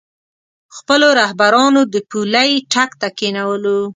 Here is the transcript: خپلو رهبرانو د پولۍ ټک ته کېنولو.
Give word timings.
خپلو 0.75 1.07
رهبرانو 1.19 1.81
د 1.93 1.95
پولۍ 2.09 2.51
ټک 2.71 2.91
ته 3.01 3.07
کېنولو. 3.19 3.79